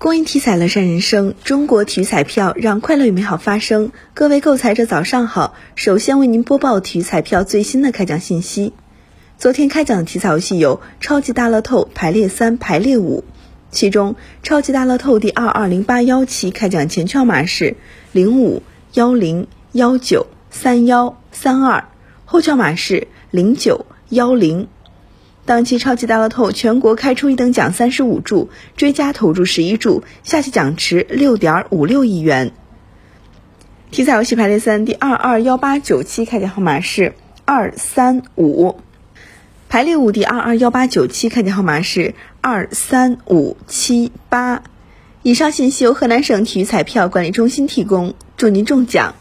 [0.00, 3.92] 公益体彩乐善人生，中国体育彩票让快乐与美好发生。
[4.14, 8.72] 各位购彩者早上好，首先为您播报体育彩票最新的开奖信息。
[9.36, 13.24] 昨天开奖的体彩游戏有超级大乐透排列三、排列五，
[13.70, 17.76] 其中超级大乐透第二二零八幺期开奖前券码是
[18.12, 18.62] 零五
[18.94, 21.90] 幺零幺九三幺三二，
[22.24, 24.66] 后券码是零九幺零。
[25.46, 32.52] 当期超级大乐透全国开出一等奖三十五注，追加投注十一注，下期奖池六点五六亿元。
[33.90, 38.76] 体彩游戏排列三第二二幺八九期开奖号码是二三五，
[39.68, 44.62] 排列五第二二幺八九期开奖号码是二三五七八。
[45.22, 49.16] 以上信息由河南省体育彩票管理中心提供，祝您中奖。